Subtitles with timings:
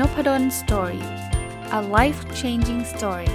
[0.00, 1.04] Nopadol Story
[1.78, 3.30] a life changing story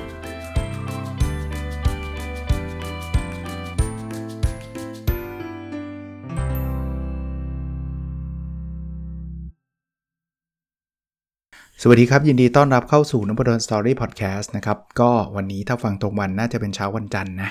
[11.82, 17.50] สวัสดีครับ ยินดีต้อนรับเข้าสู่นพดล Story พอดแคสต์นะครับ ก็วันนี้ถ้าฟังตรงวันน่าจะเป็นเช้าวันจันทร์นะ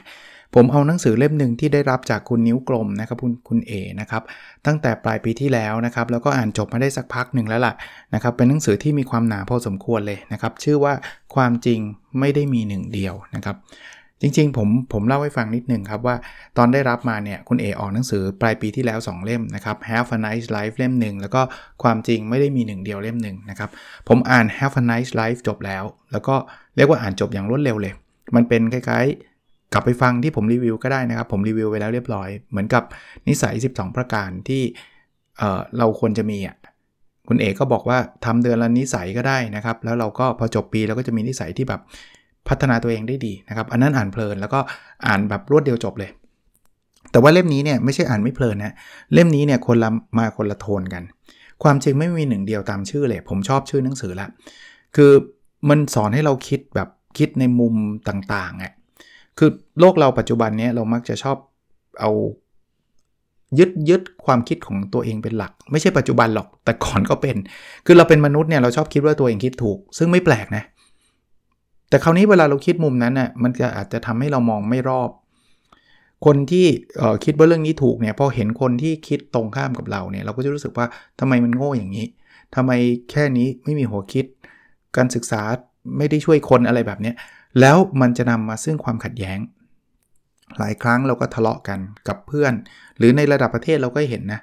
[0.55, 4.23] ผมเอาหนังสือเล่มหนึ่งที่ได้รับจากคุณนิ้วกลมนะครับคุณคุณเอนะครับ
[4.67, 7.75] ตั้งแต่ปลายปีที่แล้วนะครับแล้วก็อ่านจบมาได้สักพักหนึ่งแล้วล่ะ
[8.15, 10.95] นะครับเป็นหนังสือที่มีความหนาพอสมควรเลยนะครับชื่อว่า
[11.35, 11.81] ความจริง
[12.19, 13.57] ไม่ได้มีหนึ่งเดียวนะครับ
[14.23, 16.17] จริงๆผมผมเล่าให้ฟังนิดนึงครับว่า
[16.59, 21.43] ตอนได้รับมาเนี่ยคุณเอออกหนังสือปลายปีที่แล้ว 2 เล่มนะครับ Have a nice life เล่มหนึ่งแล้วก็
[21.83, 23.71] ความจริงไม่ได้มีหนึ่งเดียวเล่มหนึ่งนะครับ
[24.09, 26.35] ผมอ่าน Have a nice life จบแล้ว แล้วก็
[26.77, 27.95] เรียกว่าอ่านจบอย่างรวดเร็วเลย
[28.35, 29.07] มันเป็นคล้าย
[29.73, 32.83] กลับไปฟังที่ผมรีวิวก็ได้นะครับ ผมรีวิวไปแล้วเรียบร้อย เหมือนกับ
[33.29, 34.63] นิสัย 12 ประการที่
[35.39, 36.57] เเราควรจะมีอะ
[37.29, 41.81] คุณเอกก็บอกว่าทำเดือนละนิสัยก็ได้นะครับ แล้วเราก็พอจบปีเราก็จะมีนิสัยที่แบบ
[42.49, 44.61] พัฒนาตัวเองได้ดีนะครับ อันนั้นอ่านเพลินแล้วก็
[45.07, 46.11] อ่านแบบรวดเดียวจบเลย
[47.13, 48.75] แต่ว่าเล่มนี้เนี่ยไม่ใช่อ่านไม่เพลินนะ
[49.15, 51.03] เล่มนี้เนี่ยคนละมาคนละโทนกัน
[51.63, 54.27] ความจริงไม่มีหนึ่งเดียวตามชื่อเลย ผมชอบชื่อหนังสือละ
[54.97, 55.11] คือ
[55.69, 57.75] มันสอนให้เราคิดแบบคิดในมุม
[58.09, 58.73] ต่างๆอะ
[59.39, 59.51] คือ
[59.81, 61.37] โลกเราปัจจุบันนี้เรามักจะชอบ
[62.01, 62.11] เอา
[63.59, 67.37] ยึดยึดความคิดของตัวเองเป็นหลัก ไม่ใช่ปัจจุบันหรอกแต่ก่อนก็เป็น
[67.87, 70.65] คือเราเป็นมนุษย์เนี่ยเราชอบคิดว่าตัวเองคิดถูก ซึ่งไม่แปลกนะ
[71.89, 75.11] แต่คราวนี้เวลาเราคิดมุมนั้นน่ะมันจะอาจจะทำให้เรามองไม่รอบ
[76.27, 76.67] คนที่
[77.25, 80.87] คิดว่าเรื่องนี้ถูกเนี่ยพอเห็นคนที่คิดตรงข้ามกับเราเนี่ยเราก็จะรู้สึกว่า
[81.21, 82.07] ทำไมมันโง่อย่างนี้
[82.55, 82.73] ทำไม
[83.11, 84.25] แค่นี้ไม่มีหัวคิด
[84.97, 85.41] การศึกษา
[85.99, 87.13] ไม่ได้ช่วยคนอะไรแบบนี้
[87.61, 89.39] แล้วมันจะนำมาซึ่งความขัดแย้ง
[90.59, 92.53] หลายครั้งเราก็ทะเลาะกันกับเพื่อน
[92.99, 94.41] หรือในระดับประเทศเราก็เห็นนะ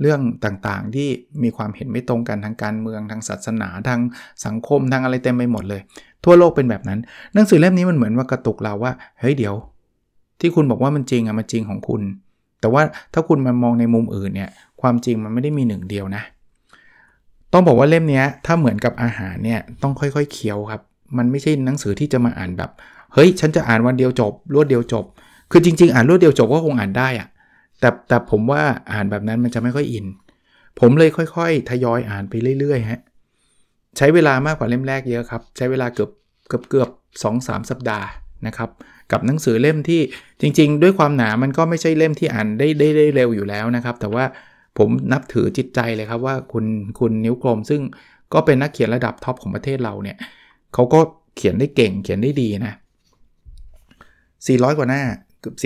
[0.00, 1.08] เรื่องต่างๆที่
[1.42, 4.00] มีความเห็นไม่ตรงกันทางการเมืองทางศาสนาทาง
[4.46, 5.80] สังคมทางอะไรเต็มไปหมดเลย
[6.24, 7.00] ทั่วโลกเป็นแบบนั้น
[7.34, 9.54] หนังสือเล่มนี้มันเหมือนว่ากระตุกเราว่าเฮ้ยเดี๋ยว
[10.40, 12.02] ที่คุณบอกว่ามันจริงอะมันจริงของคุณ
[12.60, 16.22] แต่ว่าถ้าคุณมามองในมุมอื่นเนี่ยความจริงมันไม่ได้มีหนึ่งเดียวนะ
[17.52, 20.82] ต้องบอกว่าเล่มนี้ถ้าเหมือนกับอาหารเนี่ยต้องค่อยๆเคี้ยวครับ
[21.16, 22.70] มันไม่ใช่หนังสือที่จะมาอ่านแบบ
[23.14, 25.04] เฮ้ย ฉันจะอ่านวันเดียวจบ รวดเดียวจบ
[25.50, 27.28] คือจริง ๆ อ่านรวดเดียวจบก็คงอ่านได้อะ
[27.80, 30.06] แต่แต่ผมว่าอ่านแบบนั้นมันจะไม่ค่อยอิน
[30.80, 33.00] ผมเลยค่อยๆ ทยอยอ่านไปเรื่อยๆฮะ
[33.96, 36.10] ใช้เวลามากกว่าเล่มแรกเยอะครับ ใช้เวลาเกือบ
[36.48, 36.90] เกือบเกือบ
[37.22, 38.06] สองสามสัปดาห์
[38.46, 38.70] นะครับ
[39.12, 40.00] กับหนังสือเล่มที่
[40.40, 44.24] จริง ๆ ด้วยความหนามันก็ไม่ใช่เล่มที่อ่านได้ได้ได้เร็วอยู่แล้วนะครับ แต่ว่า
[44.78, 46.64] ผมนับถือจิตใจเลยครับว่าคุณ
[46.98, 47.80] คุณนิ้วกลมซึ่ง
[48.34, 50.16] ก็เป็นนักเขียนระดับท็อปของประเทศเราเนี่ย
[50.74, 51.00] เขาก็
[51.36, 52.74] เขียนได้เก่งเขียนได้ดีนะ
[53.96, 55.02] 400 กว่าหน้า
[55.40, 55.56] เกือบ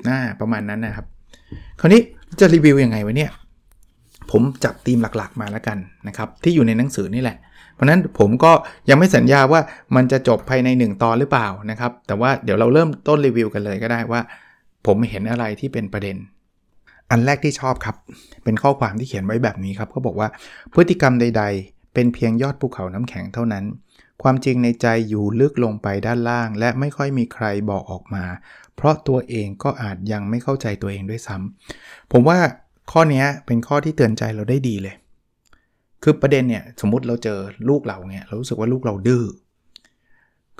[0.00, 1.06] 450 หน้าประมาณนั้นนะครับ
[1.80, 2.00] คราวนี้
[2.40, 3.30] จะรีวิวยังไงวะเนี่ย
[4.30, 7.36] ผมจับธีมหลักๆมาแล้วกันนะครับ ที่อยู่ในหนังสือนี่แหละ
[7.74, 8.52] เพราะนั้นผมก็
[8.90, 9.60] ยังไม่สัญญาว่า
[9.96, 14.20] มันจะจบภายใน 1 ตอนหรือเปล่านะครับ แต่ว่าเดี๋ยวเราเริ่มต้นรีวิวกันเลยก็ได้ว่า
[14.86, 16.16] ผมเห็นอะไรที่เป็นประเด็น
[17.10, 17.96] อันแรกที่ชอบครับ
[18.44, 20.28] เป็นข้อความที่เขียนไว้แบบนี้ครับเขาบอกว่า
[20.74, 23.64] พฤติกรรมใด ๆ เป็นเพียงยอดภูเขาน้ำแข็งเท่านั้น
[24.22, 28.24] ความจริงในใจอยู่ลึกลงไปด้านล่าง และไม่ค่อยมีใครบอกออกมา
[28.76, 32.38] เพราะตัวเองก็อาจยังไม่เข้าใจตัวเองด้วยซ้ำผมว่า
[32.92, 34.94] ข้อนี้เป็นข้อที่เตือนใจเราได้ดีเลย
[36.02, 39.24] คือประเด็นเนี่ยสมมุติเราเจอลูกเราเนี่ยเรารู้สึกว่าลูกเราดื้อ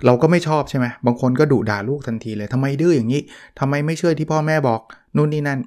[0.07, 3.23] เราก็ไม่ชอบใช่ไหมบางคนก็ดุด่าลูกทันทีเลยทำไมดื้ออย่างนี้
[3.59, 4.81] ทำไมไม่เชื่อที่พ่อแม่บอก
[5.17, 5.61] นู่นนี่นั่น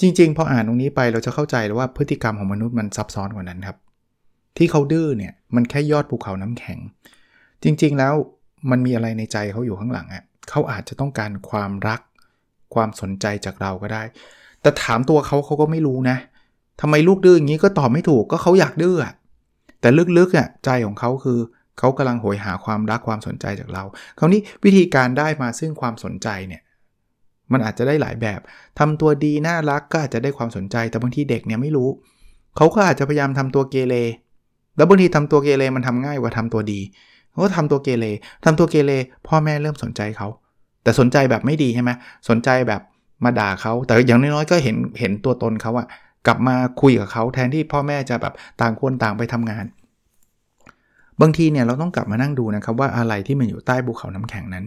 [0.00, 3.76] จริง ๆ พออ่านตรงนี้ไปเราจะเข้าใจแล้วว่าพฤติกรรมของมนุษย์มันซับซ้อนกว่านั้นครับ
[4.56, 6.78] ที่เขาดื้อเนี่ยมันแค่ยอดภูเขาน้ำแข็ง
[7.62, 8.14] จริงๆแล้ว
[8.70, 12.00] มันมีอะไรในใจเขาอยู่ข้างหลังอะ่ะเขาอาจจะต้องการความรัก
[12.74, 14.02] ความสนใจจากเราก็ได้
[14.62, 16.16] แต่ถามตัวเขาเขาก็ไม่รู้นะ
[16.80, 18.96] ทำไมลูกดื้ออย่างนี้ก็ตอบไม่ถูกก็เขาอยากดื้อ
[19.80, 21.38] แต่ลึกๆอะใจของเขาคือ
[21.78, 23.84] เขากำลังโหยหาความรักความสนใจจากเรา
[24.18, 26.62] คราวนี้วิธีการได้มาซึ่งความสนใจเนี่ย
[27.52, 28.40] มันอาจจะได้หลายแบบ
[28.78, 31.88] ทำตัวดีน่ารักก็อาจจะได้ความสนใจ แต่บางทีเด็กเนี่ยไม่รู้
[32.56, 33.94] เขาก็อาจจะพยายามทำตัวเกเร
[34.76, 36.80] แล้วบางทีทำตัวเกเรมันทำง่ายกว่าทำตัวดี
[37.30, 38.04] เขาก็ทำตัวเกเร
[38.44, 38.92] ทำตัวเกเร
[39.26, 40.28] พ่อแม่เริ่มสนใจเขา
[40.82, 41.90] แต่สนใจแบบไม่ดีใช่ไหม
[42.28, 42.82] สนใจแบบ
[43.24, 45.86] มาด่าเขา แต่อย่างน้อยๆก็เห็นเห็นตัวตนเขาอะ
[46.26, 49.64] กลับมาคุยกับเขาแทนที่พ่อแม่จะแบบต่างคนต่างไปทำงาน
[51.20, 54.64] บางทีเนี่ยเราต้องกลับมานั่งดูนะครับว่าอะไรที่มันอยู่ใต้ภูเขาน้ำแข็งนั้น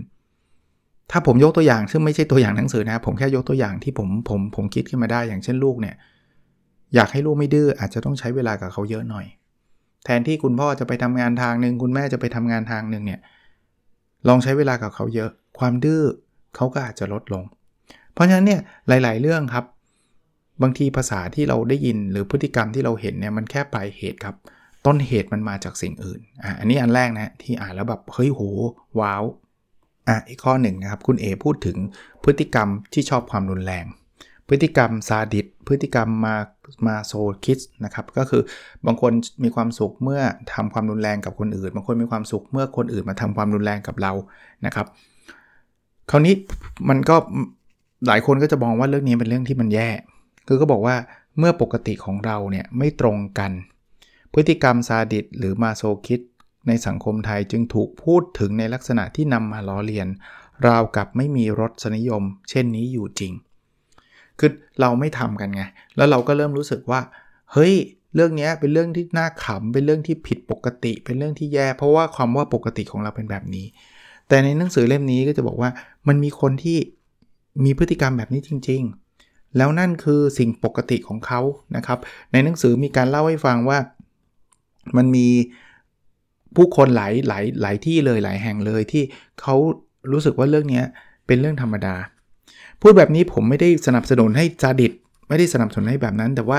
[1.11, 5.95] ถ้าผมยกตัวอย่างซึ่งไม่ใช่ตัวอย่างหนังสือนะ ผมแค่ยกตัวอย่างที่ผมผมผมคิดขึ้นมาได้อย่างเช่นลูกเนี่ย
[6.95, 9.25] อยากให้ลูกไม่ดื้ออาจจะต้องใช้เวลากับเขาเยอะหน่อย
[10.05, 13.19] แทนที่คุณพ่อจะไปทำงานทางหนึ่งคุณแม่จะไปทำงานทางหนึ่งเนี่ย
[14.27, 16.03] ลองใช้เวลากับเขาเยอะ ความดื้อ
[16.55, 17.43] เขาก็อาจจะลดลง
[18.13, 19.65] เพราะฉะนั้นเนี่ยหลาย ๆ เรื่องครับ
[20.61, 24.35] บางทีภาษาที่เราได้ยินหรือพฤติกรรมที่เราเห็นเนี่ยมันแค่ปลายเหตุครับ
[24.85, 28.41] ต้นเหตุมันมาจากสิ่งอื่นอะอันนี้อันแรกนะที่อ่านแล้วแบบเฮ้ยโห
[28.99, 29.23] ว้าว
[30.07, 31.77] อะอีกข้อหนึ่งนะครับคุณเอพูดถึง
[32.23, 33.85] พฤติกรรมที่ชอบความรุนแรง
[34.49, 36.35] พฤติกรรมซาดิสพฤติกรรมมา
[36.87, 37.13] มาโซ
[37.43, 38.41] คิสนะครับก็คือ
[38.85, 39.11] บางคน
[39.43, 40.21] มีความสุขเมื่อ
[40.53, 44.11] ทำความรุนแรงกับคนอื่น บางคนมีความสุขเมื่อคนอื่นมาทำความรุนแรงกับเรา
[44.65, 44.87] นะครับ
[46.11, 46.33] คราวนี้
[46.89, 47.15] มันก็
[48.07, 49.89] หลายคนก็จะมองว่าเรื่องนี้เป็นเรื่องที่มันแย่
[50.47, 50.95] คือก็บอกว่า
[51.37, 53.51] เมื่อปกติของเราเนี่ยไม่ตรงกัน
[54.33, 56.21] พฤติกรรมซาดิสหรือมาโซคิส
[56.67, 60.07] ในสังคมไทยจึงถูกพูดถึงในลักษณะที่นำมาล้อเลียน
[60.67, 63.33] ราวกับไม่มีรสนิยม เช่นนี้อยู่จริง
[64.39, 64.51] คือ
[64.81, 65.63] เราไม่ทำกันไง
[65.97, 67.01] แล้วเราก็เริ่มรู้สึกว่า
[67.53, 67.73] เฮ้ย
[68.15, 73.65] เรื่องนี้เป็นเรื่องที่น่าขำ เป็นเรื่องที่ผิดปกติ เป็นเรื่องที่แย่ เพราะว่าความว่าปกติของเราเป็นแบบนี้
[74.27, 75.69] แต่ในหนังสือเล่มนี้ก็จะบอกว่า
[76.07, 76.77] มันมีคนที่
[77.65, 78.81] มีพฤติกรรมแบบนี้จริง
[79.19, 81.41] ๆ แล้วนั่นคือสิ่งปกติของเขา
[81.75, 81.99] นะครับ
[82.31, 83.79] ในหนังสือมีการเล่าให้ฟังว่า
[84.97, 85.27] มันมี
[86.55, 89.03] ผู้คนหลายหลายหลายที่เลยหลายแห่งเลยที่
[89.41, 89.55] เขา
[90.11, 90.81] รู้สึกว่าเรื่องนี้
[91.27, 91.95] เป็นเรื่องธรรมดา
[92.81, 94.93] พูดแบบนี้ผมไม่ได้สนับสนุนให้จาดิต
[95.29, 96.57] ไม่ได้สนับสนุนให้แบบนั้น แต่ว่า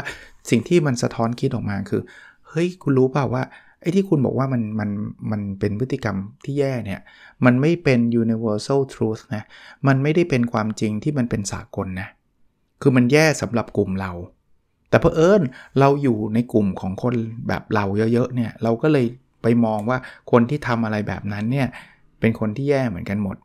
[0.51, 2.03] สิ่งที่มันสะท้อนคิดออกมาคือ
[2.49, 3.43] เฮ้ย คุณรู้เปล่าว่า
[3.81, 4.91] ไอ้ที่คุณบอกว่ามันมัน
[5.31, 7.01] มันเป็นพฤติกรรมที่แย่เนี่ย
[7.45, 9.45] มันไม่เป็น universal truth นะ
[9.87, 12.09] มันไม่ได้เป็นความจริงที่มันเป็นสากลนะ
[12.83, 14.13] คือมันแย่สำหรับกลุ่มเรา
[14.91, 15.43] แต่เพอเอิญ
[15.81, 17.15] เราอยู่ในกลุ่มของคน
[17.49, 19.07] แบบเราเยอะๆเนี่ย เราก็เลย
[19.43, 19.99] ไปมองว่า
[20.31, 21.69] คนที่ทำอะไรแบบนั้นเนี่ย
[22.21, 23.37] เป็นคนที่แย่เหมือนกันหมด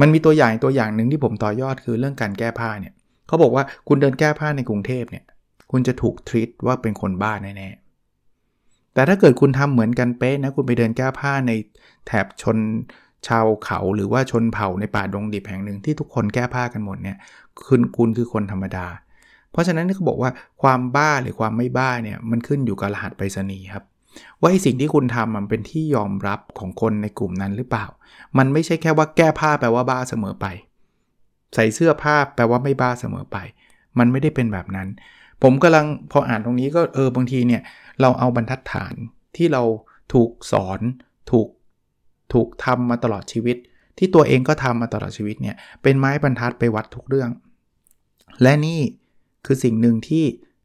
[0.00, 2.94] มันมีตัวอย่างตัวอย่างหนึ่งที่ผมต่อยอดคือเรื่องการแก้ผ้าเนี่ย
[3.26, 5.24] เขาบอกว่าคุณเดินแก้ผ้าในกรุงเทพเนี่ย
[5.70, 11.52] คุณจะถูกทรีตว่าเป็นคนบ้าแน่ๆแต่ถ้าเกิดคุณทำเหมือนกันเป๊ะนะคุณไปเดินแก้ผ้าใน
[12.06, 12.58] แถบชน
[13.28, 17.16] ชาวเขาหรือว่าชนเผ่าในป่าดงดิบแห่งหนึ่งที่ทุกคนแก้ผ้ากันหมดเนี่ย
[17.68, 18.86] คุณคุณคือคนธรรมดา
[19.52, 20.30] เพราะฉะนั้นเขาบอกว่า
[20.62, 23.84] ความบ้าหรือความไม่บ้าเนี่ยมันขึ้นอยู่กับรหัสไปรษณีย์ครับ
[24.40, 27.86] ว่าไอสิ่งที่คุณทำมันเป็นที่ยอมรับของคนในกลุ่มนั้นหรือเปล่า
[28.38, 30.46] มันไม่ใช่แค่ว่าแก้ผ้าแปลว่าบ้าเสมอไป
[31.54, 33.36] ใส่เสื้อผ้าแปลว่าไม่บ้าเสมอไป
[33.98, 34.88] มันไม่ได้เป็นแบบนั้น
[35.42, 37.62] ผมกำลังพออ่านตรงนี้ก็เออบางทีเนี่ย
[38.00, 38.94] เราเอาบรรทัดฐาน
[39.36, 39.62] ที่เรา
[40.12, 40.80] ถูกสอน
[41.30, 41.48] ถูก
[42.32, 43.56] ถูกทำมาตลอดชีวิต
[43.98, 47.30] ที่ตัวเองก็ทำมาตลอดชีวิตเนี่ยเป็นไม้บรรทัดไปวัดทุกเรื่อง
[48.42, 48.80] และนี่
[49.46, 50.24] คือสิ่งหนึ่งที่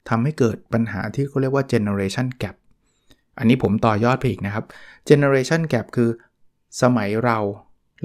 [0.10, 2.56] ทำให้เกิดปัญหาที่เขาเรียกว่า generation gap
[3.38, 4.66] อันนี้ผมต่อยอดไปอีกนะครับ
[5.10, 6.10] generation gap คือ
[6.82, 7.38] สมัยเรา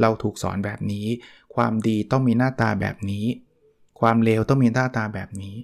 [0.01, 1.07] เราถูกสอนแบบนี้
[1.55, 3.27] ความดีต้องมีหน้าตาแบบนี้
[4.01, 5.57] ความเลวต้องมีหน้าตาแบบนี้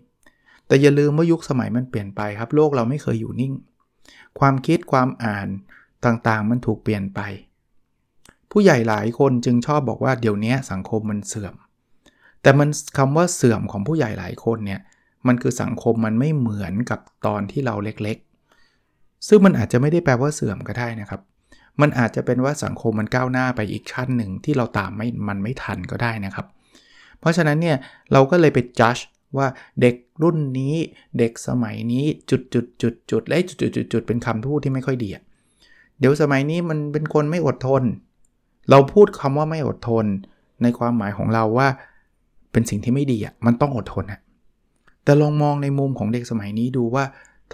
[0.67, 3.53] แต่อย่าลืมว่ายุคสมัยมันเปลี่ยนไปครับ โลกเราไม่เคยอยู่นิ่ง
[4.39, 5.49] ความคิดความอ่าน
[6.05, 7.21] ต่างๆ มันถูกเปลี่ยนไป
[8.51, 11.55] ผู้ใหญ่หลายคนจึงชอบบอกว่าเดี๋ยวนี้สังคมมันเสื่อม
[12.43, 14.81] แต่มันคำว่าเสื่อมของผู้ใหญ่หลายคนเนี่ย
[15.27, 18.19] มันคือสังคมมันไม่เหมือนกับตอนที่เราเล็ก
[19.29, 21.21] ซึ่งมันอาจจะไม่ได้แปลว่าเสื่อมก็ได้นะครับ
[21.81, 26.47] มันอาจจะเป็นว่าสังคมมันก้าวหน้าไปอีกชั้นหนึ่งที่เราตามไม่มันไม่ทันก็ได้นะครับ
[27.21, 27.77] เพราะฉะนั้นเนี่ย
[28.13, 28.97] เราก็เลยไปจัด
[29.37, 29.47] ว่า
[29.81, 30.75] เด็กรุ่นนี้
[31.19, 35.09] เด็กสมัยนี้จุดจุดจุดจุดและจุดจุดจุดจุดเป็นคำพูดที่ไม่ค่อยดี
[35.99, 37.83] เดี๋ยวสมัยนี้มันเป็นคนไม่อดทน
[38.71, 40.05] เราพูดคำว่าไม่อดทน
[40.63, 41.69] ในความหมายของเราว่า
[42.53, 44.21] เป็นสิ่งที่ไม่ดีอะมันต้องอดทนอะ
[45.05, 47.05] แต่ลองมองในมุมของเด็กสมัยนี้ดูว่า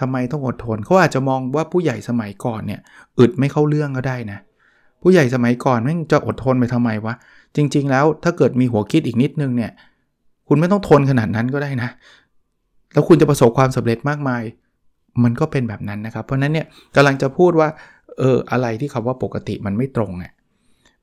[0.00, 2.80] ทำไมต้องอดทนเขาอาจจะมองว่าผู้ใหญ่สมัยก่อนเนี่ย
[3.18, 4.38] อึดไม่เข้าเรื่องก็ได้นะ
[5.02, 7.14] ผู้ใหญ่สมัยก่อนแม่งจะอดทนไปทำไมวะ
[7.56, 9.70] จริง ๆ แล้วถ้าเกิดมีหัวคิดอีกนิดนึงเนี่ย
[10.48, 11.90] คุณไม่ต้องทนขนาดนั้นก็ได้นะ
[12.92, 14.42] แล้วคุณจะประสบความสำเร็จมากมาย
[15.24, 17.68] มันก็เป็นแบบนั้นนะครับ เพราะนั้นเนี่ยกำลังจะพูดว่า
[18.18, 20.32] เอออะไรที่คำว่าปกติมันไม่ตรงอะ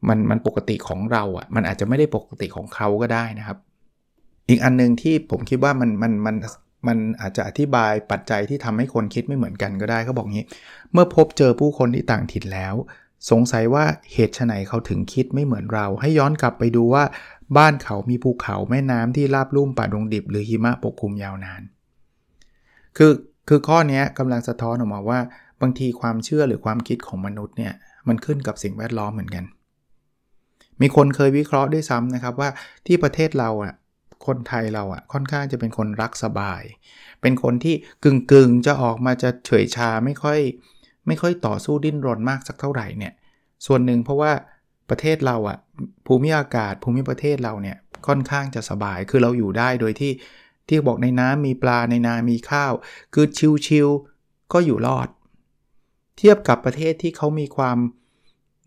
[0.08, 3.58] มันมันปกติของเราอะ มันอาจจะไม่ได้ปกติของเขาก็ได้นะครับ
[4.50, 6.36] อีกอันหนึ่งที่ผมคิดว่ามันมันมัน
[6.88, 10.46] มันอาจจะอธิบายปัจจัยที่ทำให้คนคิดไม่เหมือนกันก็ได้เขาบอกงี้
[10.94, 12.76] เมื่อพบเจอผู้คนที่ต่างถิ่นแล้ว
[13.32, 13.84] สงสัยว่า
[14.14, 17.04] เหตุไฉนเขาถึงคิดไม่เหมือนเรา ให้ย้อนกลับไปดูว่า
[17.58, 21.62] บ้านเขามีภูเขาแม่น้ำที่ราบลุ่มป่าดงดิบ หรือหิมะปกคลุมยาวนาน
[22.98, 23.12] คือ
[23.48, 25.20] คือข้อนี้กำลังสะท้อนออกมาว่า
[25.62, 27.74] บางทีความเชื่อหรือความคิดของมนุษย์เนี่ย
[28.08, 29.46] มันขึ้นกับสิ่งแวดล้อมเหมือนกัน
[30.82, 32.50] มีคนเคยวิเคราะห์ด้วยซ้ำนะครับว่า
[32.86, 33.74] ที่ประเทศเราอะ
[34.28, 36.64] คนไทยเราอะ่ะค่อนข้างจะเป็นคนรักสบาย
[37.22, 40.40] เป็นคนที่กึ่งกึ่งจะออกมาจะเฉยชาไม่ค่อย
[41.08, 43.14] ไม่ค่อยต่อสู้ดิ้นรนมากสักเท่าไหร่เนี่ย
[43.66, 44.32] ส่วนหนึ่งเพราะว่า
[44.90, 45.58] ประเทศเราอะ่ะ
[46.06, 50.12] ภูมิอากาศภูมิประเทศเราเนี่ยค่อนข้างจะสบาย คือเราอยู่ได้โดยที่
[50.68, 52.74] ที่บอกในน้ำมีปลาในนา มีข้าว
[53.14, 53.26] คือ
[53.68, 55.08] ชิวๆก็อยู่รอด
[56.18, 57.78] เทียบกับประเทศที่เขามีความ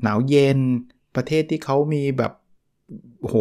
[0.02, 0.58] หนาวเย็น
[1.16, 2.32] ประเทศที่เขามีแบบ
[3.20, 3.36] โห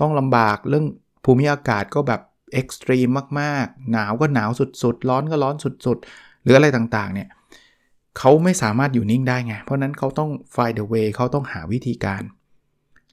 [0.00, 0.86] ต้องลำบากเรื่อง
[1.26, 2.20] ภูมิอากาศก็แบบ
[2.52, 3.08] เอ็กซ์ตรีม
[3.40, 4.50] มากๆ หนาวก็หนาว
[4.82, 5.54] สุดๆ ร้อนก็ร้อน
[5.86, 7.28] สุดๆ หรืออะไรต่างๆ เนี่ย
[8.18, 12.22] เขาไม่สามารถอยู่นิ่งได้ไง เพราะนั้นเขาต้อง find the way เขาต้องหาวิธีการ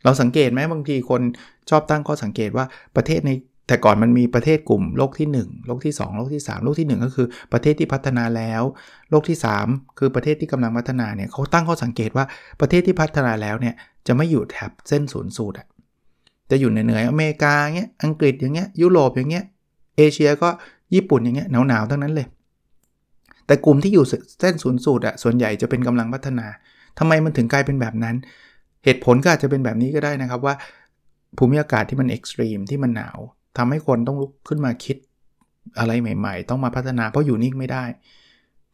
[0.04, 1.22] เราสังเกตไหมบางทีคน
[1.70, 2.66] ชอบตั้งข้อสังเกตว่า
[2.96, 3.32] ประเทศใน
[3.68, 8.64] แต่ก่อนมันมีประเทศกลุ่มโลกที่ 1 โลกที่ 2 โลกที่ 3 โลกที่ 1 ก็คือประเทศที่พัฒนาแล้ว
[9.10, 12.26] โลกที่ 3 คือประเทศที่กำลังพัฒนาเนี่ยเขาตั้งข้อสังเกตว่า
[12.62, 13.76] ประเทศที่พัฒนาแล้วเนี่ย
[14.08, 15.68] จะไม่อยู่แถบเส้นศูนย์สูตรอะ
[16.52, 19.46] จะอยู่ในเหนืออเมริกาเงี้ยอังกฤษอย่างเงี้ยยุโรปอย่างเงี้ย
[19.98, 20.50] เอเชียก็
[20.96, 22.28] ญี่ปุ่นอย่างเงี้ยหนาวๆทั้งนั้นเลย
[23.46, 24.06] แต่กลุ่มที่อยู่
[24.40, 26.48] เส้นศูนย์สูตรอะส่วนใหญ่จะเป็นกำลังพัฒนา
[27.00, 28.16] ทำไมมันถึงกลายเป็นแบบนั้น
[28.84, 30.56] เหตุผลก็อาจจะเป็นแบบนี้ก็ได้นะครับว่า
[31.38, 33.20] ภูมิอากาศที่มันเอ็กซ์ตรีมที่มันหนาว
[33.58, 34.98] ทำให้คนต้องลุกขึ้นมาคิด
[35.80, 37.84] อะไรใหม่ ๆ ต้องมาพัฒนาเพราะอยู่นิ่งไม่ได้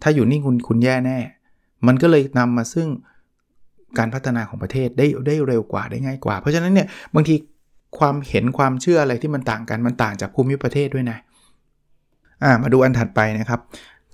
[0.01, 1.19] ถ้าอยู่นิ่งคุณคุณแย่แน่
[1.87, 2.87] มันก็เลยนำมาซึ่ง
[3.97, 7.35] การพัฒนาของประเทศได้ได้เร็วกว่าได้ง่ายกว่า เพราะฉะนั้นเนี่ยบางที
[7.97, 11.17] ความเห็นความเชื่ออะไรที่มันต่างกันมันต่างจากภูมิประเทศด้วยนะ
[12.43, 13.59] อ่ามาดูอันถัดไปนะครับ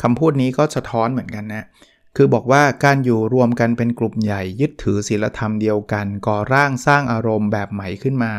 [0.02, 1.66] คำพูดนี้ก็สะท้อนเหมือนกันนะ
[2.16, 8.34] คือบอกว่าการอยู่รวมกันเป็นกลุ่มใหญ่ ยึดถือศีลธรรมเดียวกัน ก่อร่างสร้างอารมณ์แบบใหม่ขึ้นมา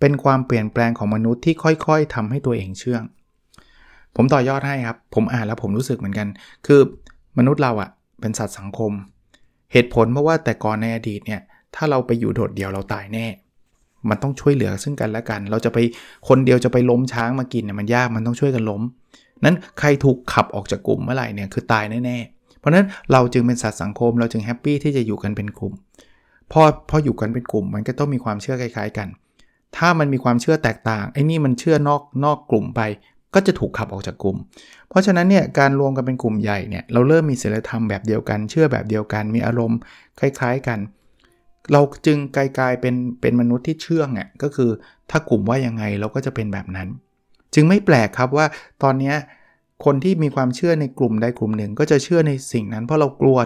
[0.00, 3.02] เป็นความเปลี่ยนแปลงของมนุษย์ที่ค่อยๆทำให้ตัวเองเชื่อง
[4.16, 6.28] ผมต่อยอดให้ครับ ผมอ่านแล้วผมรู้สึกเหมือนกัน
[6.66, 6.80] คือ
[7.38, 7.90] มนุษย์เราอะ่ะ
[8.20, 8.92] เป็นสัตว์สังคม
[9.72, 11.40] เหตุผลเพราะว่าแต่ก่อนในอดีตเนี่ย
[11.74, 13.26] ถ้าเราไปอยู่โดดเดี่ยวเราตายแน่
[14.10, 15.78] มันต้องช่วยเหลือซึ่งกันและกัน เราจะไป
[16.28, 18.82] คนเดียวจะไปล้มช้างมากินเนี่ยมันยากมันต้องช่วยกันล้ม
[19.44, 25.72] นั้นใครถูกขับออกจากกลุ่มเมื่อไหร่เนี่ยคือตายแน่ๆ เพราะนั้นเราจึงเป็นสัตว์สังคม เราจึงแฮปปี้ที่จะอยู่กันเป็นกลุ่ม
[26.52, 29.08] พอพออยู่กันเป็นกลุ่ม มันก็ต้องมีความเชื่อคล้าย ๆกัน
[29.76, 32.80] ถ้ามันมีความเชื่อแตกต่างไอ้นี่มันเชื่อนอกนอกกลุ่มไป
[33.34, 34.36] ก็จะถูกขับออกจากกลุ่ม
[34.88, 39.78] เพราะฉะนั้นเนี่ยการรวมกันเป็นกลุ่มใหญ่เนี่ยเราเริ่มมีศีลธรรมแบบเดียวกัน เชื่อแบบเดียวกัน มีอารมณ์
[40.20, 40.78] คล้าย ๆ กัน
[41.72, 44.70] เราจึงกลายเป็นเป็นมนุษย์ที่เชื่องอะก็คือ
[45.10, 46.88] ถ้ากลุ่มว่ายังไงเราก็จะเป็นแบบนั้น
[47.54, 48.46] จึงไม่แปลกครับว่า
[48.82, 49.14] ตอนนี้
[49.84, 53.36] คนที่มีความเชื่อในกลุ่มใดกลุ่มหนึ่ง ก็จะเชื่อในสิ่งนั้น เพราะเรากลัว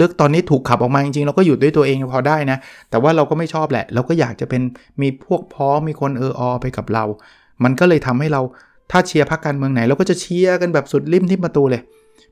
[0.00, 2.58] ลึกๆ ตอนนี้ถูกขับออกมาจริงๆเราก็อยู่ด้วยตัวเองพอได้นะ
[2.90, 4.62] แต่ว่าเราก็ไม่ชอบแหละ เราก็อยากจะเป็น
[5.02, 7.04] มีพวกพ้องมีคนเอออไปกับเรา
[7.64, 8.40] มันก็เลยทำให้เรา
[8.90, 11.82] ถ้าเชียร์พรรคการเมืองไหน เราก็จะเชียร์กันแบบสุดริมที่ประตูเลย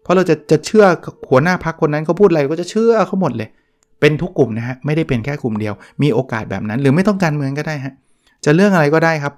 [0.03, 0.85] เพราะเราจะจะเชื่อ
[1.31, 3.49] หัวหน้าพรรคคนนั้นเขาพูดอะไรก็จะเชื่อเขาหมดเลย
[4.01, 7.93] เป็นทุกกลุ่มนะฮะไม่ได้เป็นแค่กลุ่มเดียว มีโอกาสแบบนั้น หรือไม่ต้องการเมืองก็ได้ฮะ
[8.45, 9.35] จะเรื่องอะไรก็ได้ครับ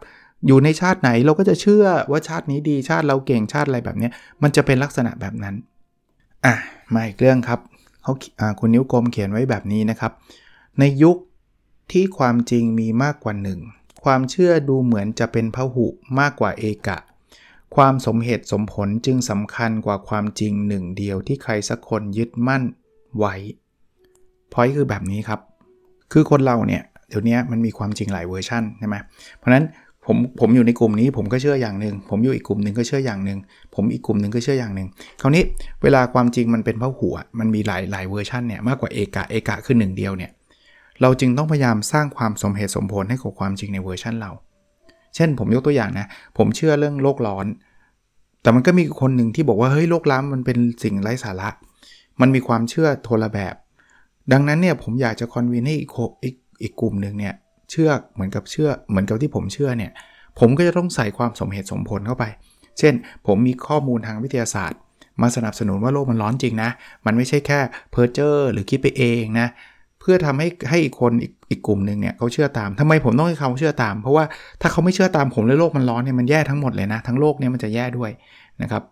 [0.46, 4.08] อยู่ในชาติไหนเราก็จะเชื่อว่าชาตินี้ดีชาติเราเก่งชาติอะไรแบบนี้
[4.42, 5.54] มันจะเป็นลักษณะแบบนั้น
[6.46, 6.54] อะ
[6.94, 7.60] มาอีกเรื่องครับ
[8.02, 8.12] เขา
[8.60, 10.12] คุณนิ้วกลมเขียนไว้แบบนี้นะครับ
[10.78, 11.16] ในยุค
[11.92, 13.60] ที่ความจริงมีมากกว่าหนึ่ง
[14.04, 15.86] ความเชื่อดูเหมือนจะเป็นพหุ
[16.20, 16.98] มากกว่าเอกะ
[17.76, 22.62] ความสมเหตุสมผลจึงสำคัญกว่าความจริงหนึ่งเดียวที่ใครสักคนยึดมั่น
[23.18, 23.34] ไว้
[24.52, 25.40] พอยคือแบบนี้ครับ
[26.12, 28.96] คือคนเราเนี่ยเดี๋ยวนี้มันมีความจริงหลายเวอร์ชันใช่ไหม
[29.38, 29.64] เพราะนั้น
[30.06, 33.38] ผมผมอยู่ในกลุ่มนี้ผมก็เชื่ออย่างหนึ่งผมอยู่อีกกลุ่มหนึ่งก็เชื่ออย่างหนึ่ง
[33.74, 34.88] ผมอีกกลุ่มหนึ่งก็เชื่ออย่างหนึ่ง
[35.20, 35.42] คราวนี้
[35.82, 40.30] เวลาความจริงมันเป็นพระหัว มันมีหลายหลายเวอร์ชันเนี่ยมากกว่าเอกะเอกะคือหนึ่งเดียวเนี่ย
[41.02, 44.30] เราจึงต้องพยายามสร้างความสมเหตุสมผลให้กับความจริงในเวอร์ชันเรา
[45.14, 46.06] เช่นผมยกตัวอย่างนะ
[46.38, 47.46] ผมเชื่อเรื่องโลกร้อน
[48.42, 51.48] แต่มันก็มีคนหนึ่งที่บอกว่าเฮ้ยโลกร้อนมันเป็นสิ่งไร้สาระ
[52.20, 53.54] มันมีความเชื่อโทรแบบ
[54.32, 55.90] ดังนั้นเนี่ยผมอยากจะ convince ให้อีก
[56.24, 57.34] อีกอีกกลุ่มหนึ่งเนี่ย
[57.70, 59.90] เชื่อเหมือนกับเชื่อเหมือนกับที่ผมเชื่อเนี่ย
[60.38, 62.24] ผมก็จะต้องใส่ความสมเหตุสมผลเข้าไป
[62.78, 62.94] เช่น
[63.26, 64.78] ผมมีข้อมูลทางวิทยาศาสตร์
[65.22, 66.70] มาสนับสนุนว่าโลกมันร้อนจริงนะ
[67.06, 67.60] มันไม่ใช่แค่
[67.92, 69.48] เพอร์เจอร์หรือคิดไปเองนะ
[70.00, 74.24] เพื่อทำให้ให้อีกคนอีกอีกกลุ่มหนึ่งเนี่ยเขาเชื่อตามทำไมผมต้องให้เขาเชื่อตาม เพราะว่า
[74.60, 78.10] ถ้าเขาไม่เชื่อตามผมเลยโลกมันร้อนเนี่ยมันแย่ทั้งหมดเลยนะ ทั้งโลกเนี่ยมันจะแย่ด้วย
[78.62, 78.82] นะครับ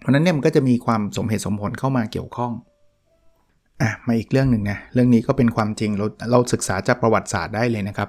[0.00, 2.52] เพราะนั้นเนี่ยมันก็จะมีความสมเหตุสมผลเข้ามาเกี่ยวข้อง
[3.82, 8.08] อะมาอีกเรื่องหนึ่งนะเรื่องนี้ก็เป็นความจริงเราเราศึกษาจากประวัติศาสตร์ได้เลยนะครับ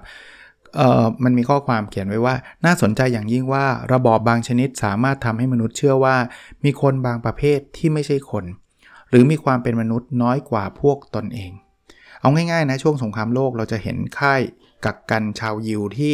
[0.75, 6.15] เอ่อมันมีข้อความเขียนไว้ว่า น่าสนใจอย่างยิ่งว่า ระบอบบางชนิดสามารถทำให้มนุษย์เชื่อว่า
[6.65, 8.45] มีคนบางประเภทที่ไม่ใช่คน
[9.09, 11.51] หรือมีความเป็นมนุษย์น้อยกว่าพวกตนเอง
[12.21, 14.41] เอาง่ายๆนะช่วงสงครามโลกเราจะเห็นค่าย
[14.85, 16.13] กักกันชาวยิวที่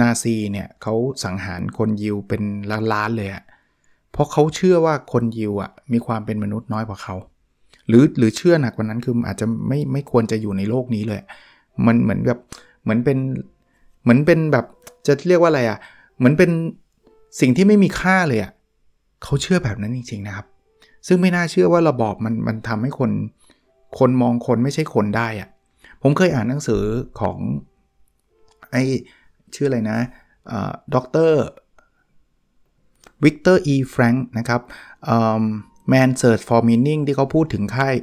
[0.00, 0.94] นาซีเนี่ยเขา
[1.24, 2.42] สังหารคนยิวเป็น
[2.92, 3.44] ล้านๆเลยอะ
[4.12, 7.14] เพราะเขาเชื่อว่าคนยิวอะมีความเป็นมนุษย์น้อยกว่าเขา
[7.88, 11.20] หรือหรือเชื่อหนักกว่านั้นคืออาจจะไม่ไม่ควรจะอยู่ในโลกนี้เลย
[11.86, 12.38] มันเหมือนแบบ
[12.82, 13.18] เหมือนเป็น
[14.02, 14.64] เหมือนเป็นแบบ
[15.06, 15.78] จะเรียกว่าอะไรอะ่ะ
[16.18, 16.50] เหมือนเป็น
[17.40, 18.52] สิ่งที่ไม่มีค่าเลยอะ่ะ
[19.22, 20.46] เขาเชื่อแบบนั้นจริงๆนะครับ
[21.06, 23.10] ซึ่งไม่น่าเชื่อว่าระบอบมันมันทำให้คน
[23.98, 25.48] คนมองคนไม่ใช่คนได้อะ่ะ
[26.02, 26.82] ผมเคยอ่านหนังสือ
[27.20, 27.38] ของ
[28.70, 28.76] ไอ
[29.54, 29.98] ชื่ออะไรนะ
[30.94, 31.42] ด็อกเตอร์
[33.24, 33.62] Viktor E.
[33.66, 34.60] Frankl นะครับ
[35.92, 37.94] Man Search for Meaning ที่เขาพูดถึงค่าย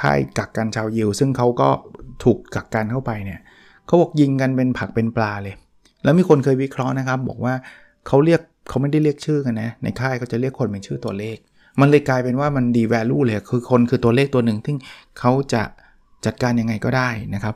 [0.00, 1.68] ค่ายกักกันชาวยิว ซึ่งเขาก็
[2.24, 3.40] ถูกกักกันเข้าไปเนี่ย
[3.86, 5.54] เขาบอกยิงกันเป็นผักเป็นปลาเลย
[6.04, 7.54] แล้วมีคนเคยวิเคราะห์นะครับ บอกว่า
[8.06, 11.36] เขาเรียกเขาไม่ได้เรียกชื่อกันนะ ในค่ายเขาจะเรียกคนเป็นชื่อตัวเลข
[11.80, 14.74] มันเลยกลายเป็นว่ามันดีแวลูเลยคือคนคือตัวเลขตัวหนึ่งที่
[15.18, 15.62] เขาจะ
[16.24, 17.54] จัดการยังไงก็ได้นะครับ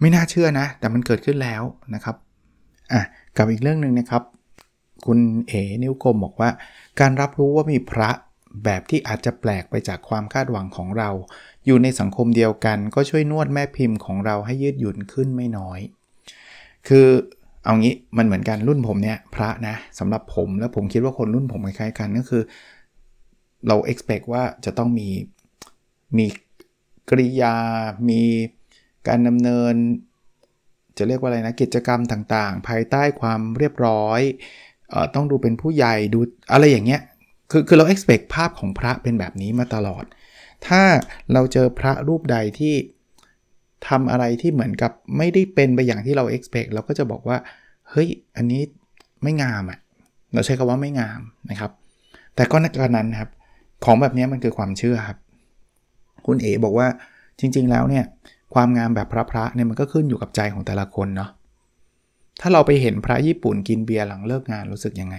[0.00, 1.62] ไม่น่าเชื่อนะ แต่มันเกิดขึ้นแล้ว
[1.94, 2.16] นะครับ
[2.92, 3.02] อะ
[3.36, 4.22] กับอีกเรื่องหนึ่งนะครับ
[5.06, 5.52] คุณเอ
[5.82, 6.50] นิ้วกลมบอกว่า
[7.00, 8.10] การรับรู้ว่ามีพระ
[8.64, 11.10] แบบที่อาจจะแปลกไปจากความคาดหวังของเรา
[11.66, 15.80] อยู่ในสังคมเดียวกัน ก็ช่วยนวดแม่พิมพ์ของเราให้ยืดหยุ่นขึ้นไม่น้อย
[16.88, 17.08] คือ
[17.64, 22.42] เอางี้มันเหมือนกันรุ่นผมเนี่ยพระนะสำหรับผมแล้วผมคิดว่าคนรุ่นผมคล้ายๆกันก็คือ
[23.66, 25.08] เรา expect ว่าจะต้องมี
[26.16, 26.26] มี
[27.10, 27.56] กริยา
[28.10, 28.22] มี
[29.08, 29.74] การดำเนิน
[30.98, 34.20] จะเรียกว่าอะไรนะกิจกรรมต่างๆ ภายใต้ความเรียบร้อย
[34.92, 36.20] ออต้องดูเป็นผู้ใหญ่ดู
[36.52, 37.00] อะไรอย่างเงี้ย
[37.50, 40.04] คือคือเรา expect ภาพของพระเป็นแบบนี้มาตลอด
[40.66, 40.82] ถ้า
[41.32, 42.74] เราเจอพระรูปใดที่
[43.88, 47.38] ทำอะไรที่เหมือนกับไม่ได้เป็นไปอย่างที่เรา expect เราก็จะบอกว่า
[47.90, 48.62] เฮ้ย อันนี้
[49.22, 49.78] ไม่งามอะ่ะ
[50.34, 51.70] เราใช้คาว่าไม่งามนะครับ
[52.34, 53.30] แต่ก็นักการนั้นครับ
[53.84, 55.18] ของแบบนี้มันคือความเชื่อครับ
[56.26, 56.88] คุณเอ๋บอกว่า
[57.40, 58.04] จริง ๆ แล้วเนี่ย
[58.54, 61.30] ความงามแบบพระพระเนี่ยมันก็ขึ้นอยู่กับใจของแต่ละคนเนาะ
[62.40, 65.16] ถ้าเราไปเห็นพระญี่ปุ่นกินเบียร์หลังเลิกงานรู้สึกยังไง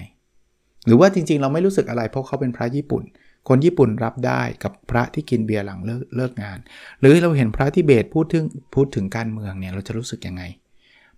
[0.88, 3.04] หรือว่าจริงๆ เราไม่รู้สึกอะไรเพราะเขาเป็นพระญี่ปุ่น
[3.48, 6.60] คนญี่ปุ่นรับได้กับพระที่กินเบียร์หลังเลิกเลิกงาน
[7.00, 8.46] หรือเราเห็นพระทิเบตพูดถึง
[8.76, 10.44] พูดถึงการเมืองเนี่ยเราจะรู้สึกยังไง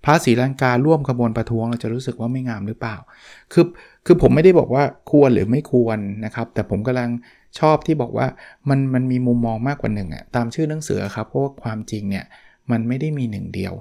[0.03, 2.96] พระศรีลังการ่วมขบวนประท้วงเราจะรู้สึกว่าไม่งามหรือเปล่า
[3.53, 3.65] คือ
[4.05, 7.10] คือผมไม่ได้บอกว่าควรหรือไม่ควรนะครับ แต่ผมกำลัง
[7.60, 8.27] ชอบที่บอกว่า
[8.70, 12.25] มันมันมีมุมมองมากกว่าหนึ่งอะตามชื่อหนังสือครับเพราะว่าความจริงเนี่ย
[12.72, 13.74] มันไม่ได้มีหนึ่งเดียว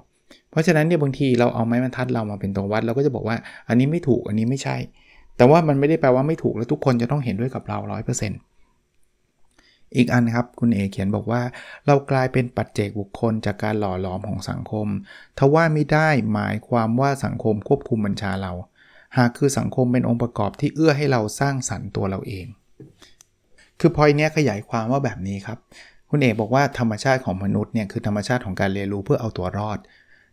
[0.51, 3.37] เพราะฉะนั้นเนี่ยบางทีเราเอาไม้บรรทัดเรามาเป็นตัววัดเราก็จะบอกว่า
[3.69, 4.77] อันนี้ไม่ถูกอันนี้ไม่ใช่
[5.43, 7.79] แต่ว่ามันไม่ได้แปลว่าไม่ถูกแล้วทุกคนจะต้องเห็นด้วยกับเรา
[8.67, 11.43] 100%อีกอันครับ คุณเอเขียนบอกว่า
[11.87, 14.87] เรากลายเป็นปัจเจกบุคคลจากการหล่อหลอมของสังคม
[15.39, 18.53] ทว่าไม่ได้หมายความว่าสังคมควบคุมบัญชาเรา
[19.17, 22.47] หากคือสังคมเป็นองค์ประกอบที่เอื้อให้เราสร้างสรรค์ตัวเราเอง
[23.81, 25.59] คือพอยเนี้ยขยายความว่าแบบนี้ครับ
[26.11, 29.79] คุณเอกบอกว่าธรรมชาติของมนุษย์เนี่ยคือธรรมชาติของการเรียนรู้เพื่อเอาตัวรอด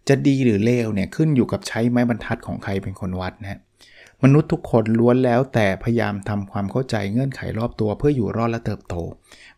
[0.08, 3.60] จะดีหรือเลวเนี่ยขึ้นอยู่กับใช้ไม้บรรทัดของใครเป็นคนวัดนะ
[4.24, 8.96] มนุษย์ทุกคนล้วนแล้วแต่พยายามทำความเข้าใจเงื่อนไขรอบตัวเพื่ออยู่รอดและเติบโต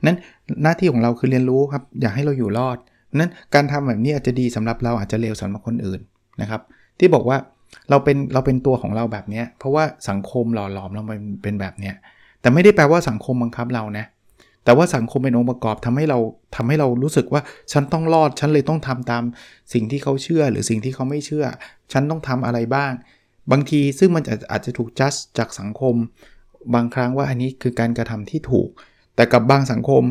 [0.05, 0.17] นั้น
[0.63, 2.77] หน้าที่ของเราคือเรียนรู้ครับ อยากให้เราอยู่รอด
[3.15, 5.99] นั้นการทำแบบนี้อาจจะดีสำหรับเราอาจจะเลวสำหรับคนอื่น
[6.41, 6.61] นะครับ
[6.99, 7.37] ที่บอกว่า
[7.89, 11.03] เราเป็นเราเป็นตัวของเราแบบนี้เพราะว่าสังคมหล่อหลอมเรา
[11.43, 11.91] เป็นแบบนี้
[12.41, 14.05] แต่ไม่ได้แปลว่าสังคมบังคับเรานะ
[14.65, 16.19] แต่ว่าสังคมเป็นองค์ประกอบทำให้เรา
[16.55, 19.23] ทำให้เรารู้สึกว่าฉันต้องรอด ฉันเลยต้องทำตาม
[19.73, 21.45] สิ่งที่เขาเชื่อหรือสิ่งที่เขาไม่เชื่อ
[21.91, 22.91] ฉันต้องทำอะไรบ้าง
[23.51, 25.95] บางทีซึ่งมันอาจจะถูกจัดจากสังคม
[26.73, 28.69] บางครั้งว่าอันนี้คือการกระทำที่ถูก
[29.15, 30.03] แต่กับบางสังคม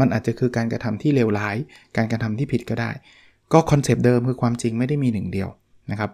[0.00, 1.56] มันอาจจะคือการกระทำที่เลวร้าย
[1.96, 2.90] การกระทำที่ผิดก็ได้
[3.52, 5.48] ก็คอนเซปต์เดิมคือความจริงไม่ได้มีหนึ่งเดียว
[5.90, 6.10] นะครับ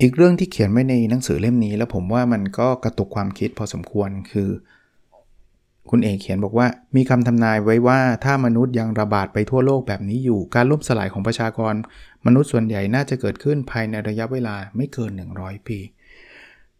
[0.00, 4.50] อีกเรื่องที่เขียนไว้ในหนังสือเล่มนี้ แล้วผมว่ามันก็กระตุกความคิดพอสมควรคือ
[5.90, 11.74] คุณเอกเขียนบอกว่า มีคำทำนายไว้ว่าถ้ามนุษย์ยังระบาดไปทั่วโลกแบบนี้อยู่ การล่มสลายของประชากร
[12.26, 15.78] มนุษย์ส่วนใหญ่น่าจะเกิดขึ้นภายในระยะเวลาไม่เกิน 100 ปี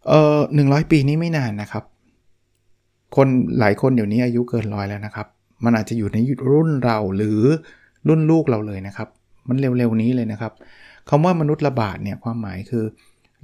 [0.09, 1.85] เอ่อหนึ่งปีนี้ไม่นานนะครับ
[3.16, 5.27] คนหลายคนเดี๋ยวนี้อายุเกินร้อยแล้วนะครับ
[5.64, 6.18] มันอาจจะอยู่ใน
[6.51, 7.40] รุ่นเราหรือ
[8.09, 9.09] รุ่นลูกเราเลยนะครับ
[9.48, 10.53] มันเร็วๆนี้เลยนะครับ
[11.09, 12.85] คำว่ามนุษย์ระบาดเนี่ยความหมายคือ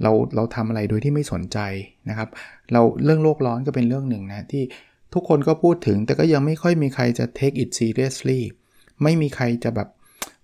[0.01, 1.59] เราเราทำอะไรโดยที่ไม่สนใจ
[2.09, 2.29] นะครับ
[2.71, 4.63] เราเรื่องโลกร้อนก็เป็นเรื่องหนึ่งนะที่
[5.13, 8.41] ทุกคนก็พูดถึงแต่ก็ยังไม่ค่อยมีใครจะ take it seriously
[9.03, 9.89] ไม่มีใครจะแบบ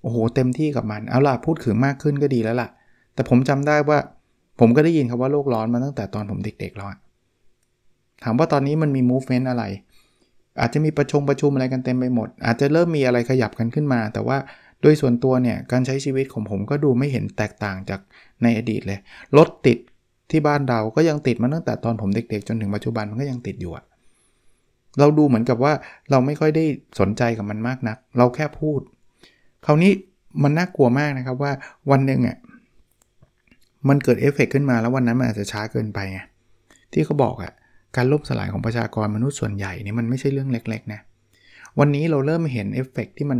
[0.02, 2.70] โอ้โหเต็มที่กับมัน เอาล่ะพูดถึงมากขึ้นก็ดีแล้วล่ะ
[3.14, 3.98] แต่ผมจำได้ว่า
[4.60, 6.88] ผมก็ได้ยินคำว่าโลกร้อนมาตั้งแต่ตอนผมเด็กๆแล้ว
[8.24, 9.64] ถามว่าตอนนี้มันมี movement อะไร
[10.62, 14.38] อาจจะมีประชุมประชุมอะไรกันเต็มไปหมด อาจจะเริ่มมีอะไรขยับกันขึ้นมา แต่ว่า
[14.82, 18.00] โดยส่วนตัวเนี่ยการใช้ชีวิตของผมก็ดูไม่เห็นแตกต่างจาก
[18.44, 19.00] ในอดีตเลย
[19.38, 19.78] รถติด
[20.32, 23.86] ที่บ้านเราก็ยังติดมาตั้งแต่ตอนผมเด็กๆ จนถึงปัจจุบันมันก็ยังติดอยู่อะ
[25.00, 25.74] เราดูเหมือนกับว่า
[26.12, 26.66] เราไม่ค่อยได้
[27.00, 28.80] สนใจกับมันมากนัก เราแค่พูด
[29.66, 29.92] คราวนี้
[30.44, 31.52] มันน่ากลัวมากนะครับว่า
[31.92, 32.38] วันหนึ่งอะ
[33.90, 36.20] มันเกิดเอฟเฟกขึ้นมาแล้ววันนั้นมันอาจจะช้าเกินไปไง
[36.94, 37.52] ที่เขาบอกอะ
[37.96, 41.00] การล่มสลายของประชากรมนุษย์ส่วนใหญ่นี่มันไม่ใช่เรื่องเล็กๆนะ
[41.80, 43.40] วันนี้เราเริ่มเห็นเอฟเฟกที่มัน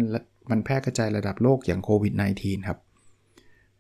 [0.52, 2.80] มันแพร่กระจายระดับโลกอย่างโควิด -19 ครับ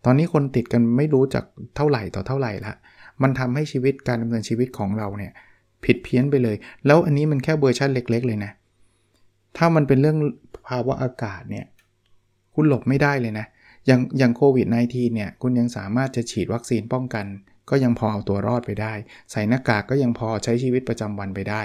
[0.05, 1.43] ตอนนี้คนติดกันไม่รู้จัก
[1.75, 2.73] เท่าไหร่ต่อเท่าไหร่ละ
[3.21, 5.31] มันทำให้ชีวิตการดำเนินชีวิตของเราเนี่ย
[5.85, 8.51] ผิดเพี้ยนไปเลย แล้วอันนี้มันแค่เวอร์ชันเล็ก ๆ เลยนะ
[9.57, 10.17] ถ้ามันเป็นเรื่อง
[10.67, 11.65] ภาวะอากาศเนี่ย
[12.55, 13.45] คุณหลบไม่ได้เลยนะ
[13.87, 17.25] อย่างอย่างโควิด -19 เนี่ย คุณยังสามารถจะฉีดวัคซีนป้องกัน
[17.69, 18.93] ก็ยังพอเอาตัวรอดไปได้
[19.31, 21.61] ใส่หน้ากากก็ยังพอใช้ชีวิตประจำวันไปได้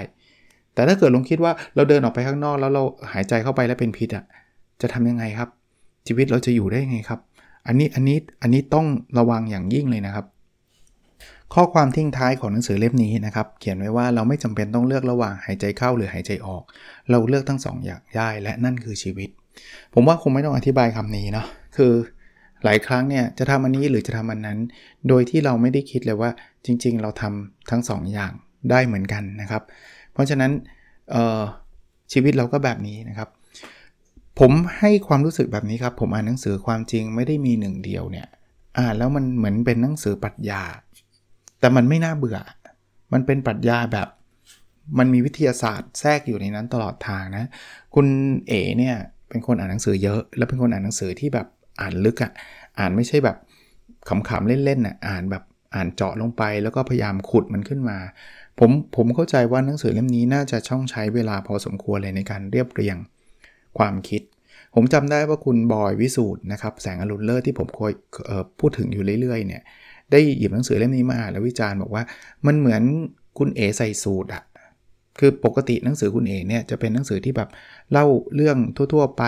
[0.73, 4.25] แต่ถ้าเกิดลงคิดว่าเราเดินออกไปข้างนอกแล้วเราหายใจเข้าไปแล้วเป็นพิษอะ่ะ
[4.81, 5.49] จะทำยังไงครับ
[6.07, 7.19] ชีวิตเราจะอยู่ได้ยังไงครับ
[7.67, 8.85] อันนี้อันนี้อันนี้ต้อง
[9.17, 10.25] ระวังอย่างยิ่งเลยนะครับ
[11.53, 16.63] ข้อความทิ้งท้ายของหนังสือเล่มนี้นะครับ เขียนไว้ว่าเราไม่จำเป็นต้องเลือกระหว่างหายใจเข้าหรือหายใจออก
[17.09, 19.29] เราเลือกทั้งสองอย่างได้และนั่นคือชีวิต
[19.93, 21.93] ผมว่าคงไม่ต้องอธิบายคำนี้เนาะคือ
[22.63, 24.57] หลายครั้งเนี่ยจะทำอันนี้หรือจะทำอันนั้น
[25.09, 26.29] โดยที่เราไม่ได้คิดเลยว่า
[26.65, 28.31] จริง ๆ เราทำทั้ง2ออย่าง
[28.71, 29.63] ได้เหมือนกันนะครับ
[30.13, 30.51] เพราะฉะนั้น
[32.13, 33.29] ชีวิตเราก็แบบนี้นะครับ
[34.39, 38.27] ผมให้ความรู้สึกแบบนี้ครับ ผมอ่านหนังสือความจริงไม่ได้มีหนึ่งเดียวเนี่ย
[38.77, 40.61] อ่านแล้วมันเหมือนเป็นหนังสือปรัชญา
[41.59, 42.39] แต่มันไม่น่าเบื่อ
[43.13, 44.07] มันเป็นปรัชญาแบบ
[44.97, 47.49] มันมีวิทยาศาสตร์แทรกอยู่ในนั้นตลอดทางนะ
[47.95, 48.07] คุณ
[48.47, 48.95] เอ๋เนี่ย
[49.29, 51.47] เป็นคนอ่านหนังสือเยอะ แล้วเป็นคนอ่านหนังสือที่แบบ
[51.81, 52.31] อ่านลึกอะ่ะ
[52.79, 53.37] อ่านไม่ใช่แบบ
[54.07, 55.43] ขำๆเล่นๆอะอ่านแบบ
[55.75, 57.97] อ่านเจาะลงไป แล้วก็พยายามขุดมันขึ้นมา
[58.59, 62.97] ผมผมเข้าใจว่าหนังสือเล่มนี้น่าจะช่องใช้เวลาพอสมควรเลยในการเรียบเรียง
[63.77, 64.21] ความคิด
[64.75, 67.93] ผมจำได้ว่าคุณบอยวิสูตรนะครับแสงอรุณเลิศที่ผมเคย
[68.59, 69.61] พูดถึงอยู่เรื่อยๆเนี่ย
[70.11, 72.03] ได้หยิบหนังสือเล่มนี้มาอ่านแล้ววิจารณ์บอกว่า
[72.45, 72.81] มันเหมือน
[73.37, 74.41] คุณเอใส่สูตรอะ
[75.19, 77.49] คือปกติหนังสือคุณเอเนี่ยจะเป็นหนังสือที่แบบ
[77.91, 78.57] เล่าเรื่อง
[78.93, 79.23] ทั่ว ๆ ไป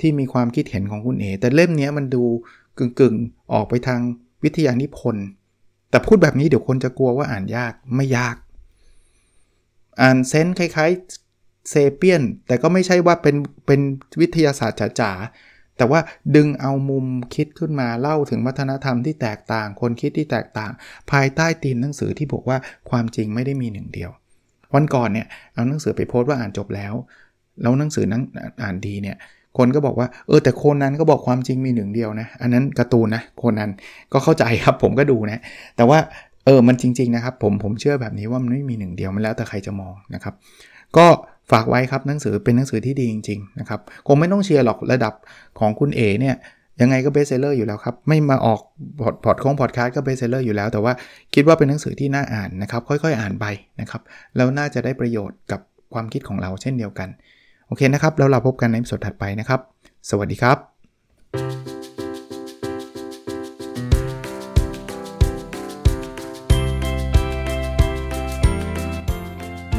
[0.00, 2.24] ที่มีความคิดเห็นของคุณเอแต่เล่มนี้มันดู
[2.78, 4.00] กึ่งๆ ออกไปทาง
[4.44, 5.26] วิทยานิพนธ์
[5.90, 8.36] แต่พูดแบบนี้เดี๋ยวคนจะกลัวว่าอ่านยากไม่ยาก
[10.00, 13.80] อ่านเซนคล้ายๆเซเปียน แต่ก็ไม่ใช่ว่าเป็นเป็น
[14.20, 16.00] วิทยาศาสตร์จ๋าๆแต่ว่า
[16.36, 20.72] ดึงเอามุมคิดขึ้นมาเล่าถึงวัฒนธรรมที่แตกต่าง คนคิดที่แตกต่าง
[21.10, 22.58] ภายใต้ตีมหนังสือที่บอกว่า
[22.90, 24.10] ความจริงไม่ได้มีหนึ่งเดียว
[24.74, 26.94] วันก่อนเนี่ยเอาหนังสือไปโพสต์ว่าอ่านจบแล้ว
[27.62, 28.22] แล้วหนังสือนั้น
[28.62, 29.16] อ่านดีเนี่ย
[29.58, 33.70] คนก็บอกว่าเออแต่โคนนั้นก็บอกความจริงมีหนึ่งเดียวนะ อันนั้นการ์ตูนนะโคนนั้น
[34.12, 35.40] ก็เข้าใจครับผมก็ดูนะ
[35.76, 35.98] แต่ว่า
[36.46, 40.34] เออมันจริงๆนะครับผมผมเชื่อแบบนี้ว่ามันไม่มีหนึ่งเดียวมันแล้วแต่ใครจะมองนะครับ
[40.96, 41.06] ก็
[41.52, 45.14] ฝากไว้ครับหนังสือเป็นหนังสือที่ดีจริงๆนะครับคงไม่ต้องเชียร์หรอกระดับ
[45.58, 46.36] ของคุณเอเนี่ย
[46.80, 48.60] ยังไงก็ bestseller อยู่แล้วครับ ไม่มาออก
[49.00, 50.92] พอดพอดคงพอดแคสต์ก็ bestseller อยู่แล้ว แต่ว่า
[51.34, 53.46] คิดว่าเป็นหนังสือที่น่าอ่านนะครับ ค่อยๆ อ่านไป
[53.80, 54.02] นะครับ
[54.36, 55.60] แล้วน่าจะได้ประโยชน์กับ
[55.92, 57.08] ความคิดของเราเช่นเดียวกัน
[57.68, 59.60] โอเคนะครับ แล้วเราพบกันในสดถัดไปนะครับ
[60.10, 60.58] สวัสดีครับ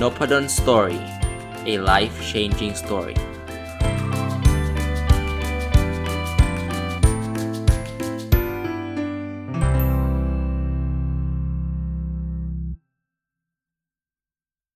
[0.01, 0.99] n o p a d o n Story
[1.73, 3.17] a life changing story